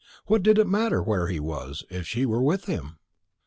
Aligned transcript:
What 0.25 0.41
did 0.41 0.57
it 0.57 0.65
matter 0.65 1.03
where 1.03 1.27
he 1.27 1.39
was, 1.39 1.83
if 1.91 2.07
she 2.07 2.25
were 2.25 2.41
with 2.41 2.65
him? 2.65 2.97